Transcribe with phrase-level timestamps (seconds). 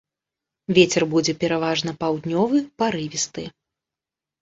[0.77, 3.49] Вецер будзе пераважна паўднёвы парывісты.